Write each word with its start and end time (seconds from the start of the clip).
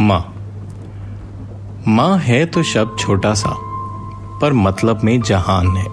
माँ। 0.00 0.34
माँ 1.88 2.18
है 2.18 2.46
तो 2.46 2.62
शब्द 2.62 2.96
छोटा 2.98 3.34
सा, 3.34 3.56
पर 4.40 4.52
मतलब 4.52 5.00
में 5.04 5.20
जहान 5.20 5.76
है। 5.76 5.88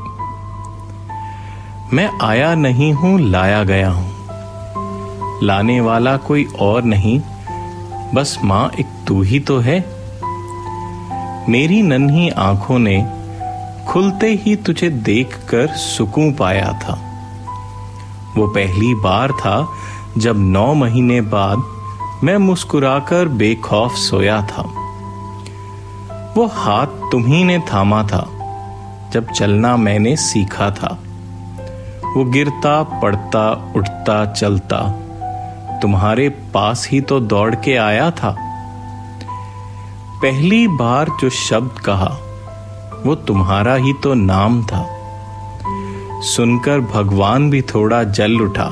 मैं 1.93 2.09
आया 2.22 2.56
नहीं 2.56 2.93
हूँ, 2.93 3.19
लाया 3.19 3.64
गया 3.64 3.90
हूँ। 3.90 4.11
लाने 5.43 5.82
वाला 5.82 6.17
कोई 6.17 6.45
और 6.59 6.83
नहीं, 6.83 7.19
बस 8.14 8.39
माँ 8.43 8.71
एक 8.79 8.86
तू 9.08 9.22
ही 9.22 9.40
तो 9.40 9.60
है। 9.60 9.80
मेरी 11.50 11.82
नन्ही 11.82 12.30
आँखों 12.30 12.80
ने 12.80 13.06
खुलते 13.88 14.28
ही 14.28 14.56
तुझे 14.56 14.90
देखकर 14.90 15.68
सुकून 15.68 16.34
पाया 16.34 16.74
था। 16.74 16.94
वो 18.38 18.48
पहली 18.48 18.96
बार 18.96 19.32
था, 19.32 19.70
जब 20.18 20.36
नौ 20.38 20.74
महीने 20.74 21.22
बाद 21.22 21.58
मैं 22.24 22.38
मुस्कुराकर 22.38 23.28
बेखौफ 23.28 23.92
सोया 23.92 24.42
था। 24.42 24.62
वो 26.38 26.45
हाथ 26.45 26.86
तुम्ही 26.86 27.44
ने 27.44 27.59
थामा 27.59 28.04
था, 28.04 28.30
जब 29.14 29.32
चलना 29.32 29.78
मैंने 29.78 30.16
सीखा 30.16 30.72
था। 30.72 30.98
वो 32.18 32.26
गिरता, 32.26 32.84
पड़ता, 32.84 33.73
उठता, 33.76 34.26
चलता, 34.26 34.78
तुम्हारे 35.81 36.30
पास 36.30 36.88
ही 36.92 37.02
तो 37.02 37.20
दौड़ 37.20 37.55
के 37.55 37.76
आया 37.76 38.12
था। 38.12 38.36
पहली 40.22 40.67
बार 40.67 41.09
जो 41.22 41.30
शब्द 41.30 41.72
कहा, 41.80 42.17
वो 43.06 43.16
तुम्हारा 43.16 43.73
ही 43.73 43.94
तो 43.94 44.14
नाम 44.14 44.64
था। 44.64 44.88
सुनकर 46.22 46.80
भगवान 46.80 47.50
भी 47.50 47.62
थोड़ा 47.62 48.03
जल 48.03 48.40
उठा। 48.40 48.72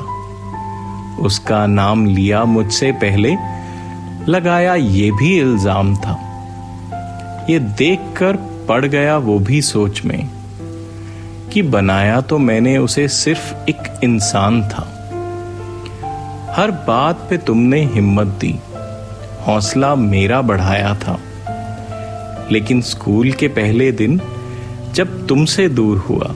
उसका 1.20 1.66
नाम 1.66 2.04
लिया 2.06 2.44
मुझसे 2.44 2.90
पहले, 2.94 3.36
लगाया 4.28 4.74
ये 4.74 5.10
भी 5.10 5.38
इल्ज़ाम 5.38 5.94
था। 5.96 6.18
ये 7.50 7.58
देखकर 7.58 8.36
पड़ 8.68 8.84
गया 8.86 9.16
वो 9.18 9.38
भी 9.38 9.60
सोच 9.62 10.04
में, 10.04 10.28
कि 11.52 11.62
बनाया 11.62 12.20
तो 12.20 12.38
मैंने 12.38 12.76
उसे 12.78 13.06
सिर्फ़ 13.08 13.54
एक 13.70 14.00
इंसान 14.04 14.62
था। 14.62 14.86
हर 16.56 16.70
बात 16.86 17.26
पे 17.30 17.36
तुमने 17.38 17.84
हिम्मत 17.84 18.26
दी, 18.40 18.54
हौसला 19.46 19.94
मेरा 19.94 20.40
बढ़ाया 20.42 20.94
था। 20.94 21.18
लेकिन 22.52 22.80
स्कूल 22.82 23.32
के 23.32 23.48
पहले 23.48 23.90
दिन, 23.92 24.20
जब 24.94 25.26
तुमसे 25.26 25.68
दूर 25.68 25.98
हुआ 25.98 26.34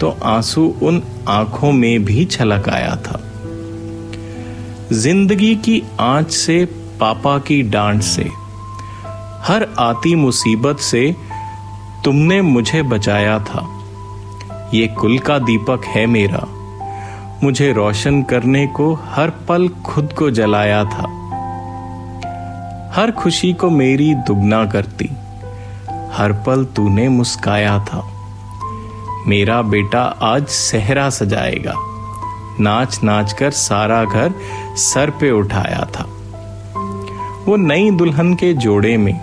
तो 0.00 0.16
आँसू 0.24 0.62
उन 0.82 1.02
आँखों 1.28 1.70
में 1.72 2.04
भी 2.04 2.24
छलक 2.24 2.68
आया 2.68 2.94
था। 2.96 3.20
ज़िंदगी 4.92 5.54
की 5.56 5.82
आँच 6.00 6.30
से 6.32 6.64
पापा 7.00 7.38
की 7.38 7.62
डांट 7.62 8.02
से। 8.02 8.22
हर 9.42 9.66
आती 9.78 10.14
मुसीबत 10.14 10.78
से 10.78 11.16
तुमने 12.04 12.42
मुझे 12.42 12.82
बचाया 12.82 13.38
था। 13.38 13.66
ये 14.74 14.86
कुल 14.86 15.18
का 15.18 15.38
दीपक 15.38 15.84
है 15.84 16.06
मेरा। 16.06 16.46
मुझे 17.42 17.72
रोशन 17.72 18.22
करने 18.22 18.66
को 18.66 18.94
हर 18.94 19.30
पल 19.30 19.68
खुद 19.68 20.12
को 20.12 20.30
जलाया 20.30 20.84
था। 20.84 21.04
हर 22.94 23.10
खुशी 23.10 23.52
को 23.52 23.70
मेरी 23.70 24.14
दुगना 24.14 24.64
करती। 24.66 25.10
हर 26.12 26.32
पल 26.46 26.64
तूने 26.64 27.08
मुस्काया 27.08 27.78
था। 27.84 28.02
मेरा 29.26 29.62
बेटा 29.62 30.02
आज 30.22 30.46
सहरा 30.46 31.10
सजाएगा। 31.10 31.74
नाच 32.60 33.00
नाच 33.04 33.32
कर 33.32 33.50
सारा 33.50 34.04
घर 34.04 34.34
सर 34.78 35.10
पे 35.10 35.30
उठाया 35.30 35.88
था। 35.94 36.04
वो 37.46 37.56
नई 37.56 37.90
दुल्हन 37.90 38.34
के 38.34 38.54
जोड़े 38.54 38.96
में, 38.96 39.20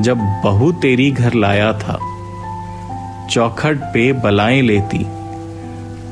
जब 0.00 0.18
बहू 0.18 0.72
तेरी 0.72 1.10
घर 1.10 1.34
लाया 1.34 1.72
था, 1.72 1.98
चौखट 3.30 3.76
पे 3.94 4.12
बलाएँ 4.12 4.62
लेती, 4.62 5.06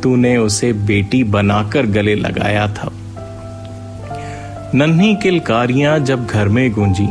तूने 0.02 0.36
उसे 0.36 0.72
बेटी 0.72 1.24
बनाकर 1.24 1.86
गले 1.86 2.14
लगाया 2.14 2.68
था। 2.68 2.90
नन्ही 4.74 5.14
किलकारियाँ 5.16 5.98
जब 5.98 6.26
घर 6.26 6.48
में 6.48 6.72
गूंजी 6.72 7.06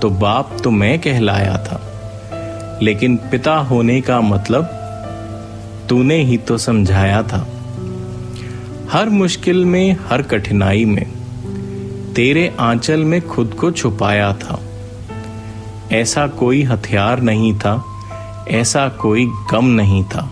तो 0.00 0.10
बाप 0.10 0.56
तो 0.64 0.70
मैं 0.70 0.98
कहलाया 0.98 1.56
था। 1.56 1.80
लेकिन 2.82 3.16
पिता 3.16 3.54
होने 3.54 4.00
का 4.00 4.20
मतलब 4.20 4.64
तूने 5.88 6.16
ही 6.16 6.38
तो 6.38 6.58
समझाया 6.58 7.22
था। 7.22 7.46
हर 8.92 9.08
मुश्किल 9.08 9.64
में, 9.64 9.96
हर 10.10 10.22
कठिनाई 10.22 10.84
में। 10.84 11.06
तेरे 12.14 12.56
आंचल 12.60 13.04
में 13.04 13.28
खुद 13.28 13.56
को 13.60 13.70
छुपाया 13.70 14.32
था। 14.32 14.60
ऐसा 15.92 16.26
कोई 16.26 16.62
हथियार 16.62 17.20
नहीं 17.20 17.58
था, 17.58 17.84
ऐसा 18.48 18.88
कोई 18.88 19.32
गम 19.50 19.64
नहीं 19.64 20.04
था, 20.04 20.30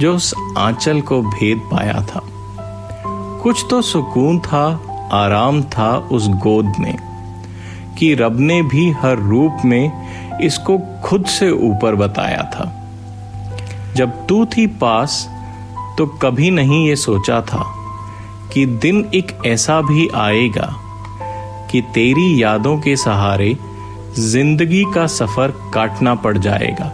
जो 0.00 0.14
उस 0.14 0.34
आंचल 0.58 1.00
को 1.00 1.22
भेद 1.22 1.58
पाया 1.58 2.06
था। 2.08 2.22
कुछ 3.42 3.64
तो 3.70 3.82
सुकून 3.82 4.38
था, 4.38 4.80
आराम 5.12 5.62
था 5.62 6.08
उस 6.12 6.28
गोद 6.28 6.72
में, 6.80 6.98
कि 7.98 8.14
रब 8.14 8.40
ने 8.40 8.62
भी 8.62 8.90
हर 8.90 9.16
रूप 9.16 9.56
में 9.64 9.92
इसको 10.40 10.78
खुद 11.04 11.24
से 11.24 11.50
ऊपर 11.50 11.94
बताया 11.94 12.42
था। 12.42 12.90
जब 13.94 14.26
तू 14.26 14.44
थी 14.44 14.66
पास 14.66 15.30
तो 15.98 16.06
कभी 16.06 16.50
नहीं 16.50 16.88
ये 16.88 16.96
सोचा 16.96 17.40
था 17.40 17.72
कि 18.56 18.64
दिन 18.66 19.04
एक 19.14 19.32
ऐसा 19.46 19.80
भी 19.80 20.08
आएगा 20.08 20.66
कि 21.70 21.80
तेरी 21.94 22.42
यादों 22.42 22.76
के 22.78 22.96
सहारे 22.96 23.56
ज़िंदगी 24.18 24.82
का 24.94 25.06
सफ़र 25.06 25.52
काटना 25.74 26.14
पड़ 26.14 26.38
जाएगा। 26.38 26.84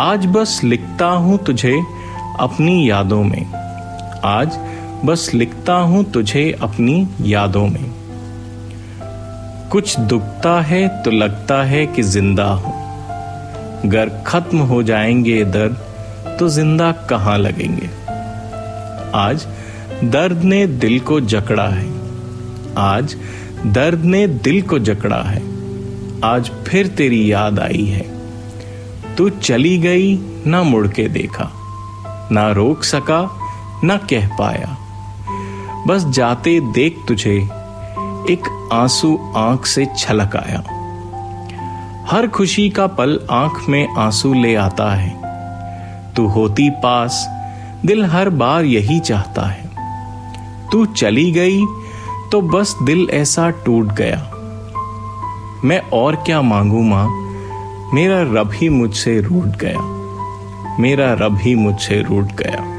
आज 0.00 0.26
बस 0.26 0.60
लिखता 0.64 1.06
हूँ 1.06 1.38
तुझे 1.38 1.74
अपनी 2.40 2.90
यादों 2.90 3.22
में। 3.24 3.44
आज 4.24 4.58
बस 5.04 5.30
लिखता 5.34 5.74
हूँ 5.74 6.04
तुझे 6.04 6.50
अपनी 6.62 7.08
यादों 7.22 7.66
में। 7.66 7.84
कुछ 9.72 9.98
दुखता 10.00 10.60
है 10.60 11.02
तो 11.02 11.10
लगता 11.10 11.62
है 11.62 11.86
कि 11.86 12.02
ज़िंदा 12.02 12.50
हूँ। 12.54 12.72
अगर 13.84 14.22
खत्म 14.26 14.58
हो 14.58 14.82
जाएँगे 14.82 15.44
दर्द 15.44 15.76
तो 16.40 16.48
ज़िंदा 16.48 16.92
कहाँ 16.92 17.38
लगेंगे? 17.38 17.90
आज 19.14 19.46
दर्द 20.04 20.42
ने 20.42 20.66
दिल 20.66 21.00
को 21.00 21.20
जकड़ा 21.20 21.68
है। 21.68 21.88
आज 22.78 23.16
दर्द 23.66 23.98
ने 23.98 24.26
दिल 24.26 24.62
को 24.62 24.78
जकड़ा 24.78 25.22
है। 25.22 25.42
आज 26.24 26.50
फिर 26.68 26.86
तेरी 26.86 27.32
याद 27.32 27.58
आई 27.58 27.84
है। 27.84 28.18
तू 29.16 29.28
चली 29.28 29.78
गई, 29.78 30.18
ना 30.46 30.62
मुड़ 30.62 30.88
के 30.88 31.08
देखा, 31.08 31.50
ना 32.32 32.52
रोक 32.52 32.84
सका, 32.84 33.38
ना 33.84 33.96
कह 33.96 34.28
पाया। 34.28 34.76
बस 35.86 36.04
जाते 36.04 36.60
देख 36.60 36.96
तुझे, 37.08 37.36
एक 38.30 38.68
आँसू 38.72 39.32
आँख 39.36 39.66
से 39.66 39.86
छलक 39.98 40.36
आया। 40.36 40.64
हर 42.10 42.26
खुशी 42.26 42.70
का 42.70 42.86
पल 42.86 43.20
आँख 43.30 43.68
में 43.68 43.88
आँसू 43.98 44.34
ले 44.34 44.54
आता 44.54 44.94
है। 44.94 45.16
तू 46.14 46.26
होती 46.26 46.70
पास, 46.70 47.28
दिल 47.86 48.04
हर 48.04 48.30
बार 48.30 48.64
यही 48.64 49.00
चाहता 49.00 49.42
है। 49.42 49.67
तू 50.72 50.86
चली 50.86 51.30
गई 51.30 51.64
तो 52.32 52.40
बस 52.40 52.76
दिल 52.82 53.08
ऐसा 53.10 53.50
टूट 53.50 53.92
गया। 53.92 54.30
मैं 55.64 55.80
और 55.92 56.16
क्या 56.16 56.42
मांगू 56.42 56.82
माँ? 56.82 57.06
मेरा 57.94 58.22
रब 58.22 58.50
ही 58.54 58.68
मुझसे 58.68 59.20
रूट 59.20 59.56
गया। 59.56 59.98
मेरा 60.80 61.12
रब 61.12 61.38
ही 61.38 61.54
मुझसे 61.54 62.02
रूट 62.02 62.24
गया। 62.24 62.77